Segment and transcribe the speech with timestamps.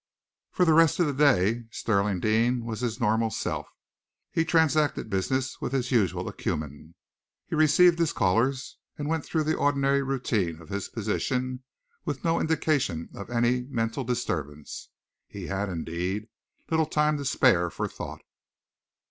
[0.49, 3.67] For the rest of the day, Stirling Deane was his normal self.
[4.31, 6.95] He transacted business with his usual acumen.
[7.45, 11.61] He received his callers, and went through the ordinary routine of his position,
[12.03, 14.89] with no indication of any mental disturbance.
[15.27, 16.29] He had, indeed,
[16.71, 18.23] little time to spare for thought.